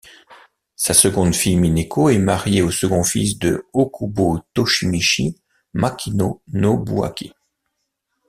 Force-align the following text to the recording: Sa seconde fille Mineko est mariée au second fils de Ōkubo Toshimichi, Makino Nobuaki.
Sa 0.75 0.95
seconde 0.95 1.35
fille 1.35 1.57
Mineko 1.57 2.09
est 2.09 2.17
mariée 2.17 2.63
au 2.63 2.71
second 2.71 3.03
fils 3.03 3.37
de 3.37 3.67
Ōkubo 3.71 4.41
Toshimichi, 4.55 5.39
Makino 5.75 6.41
Nobuaki. 6.47 7.33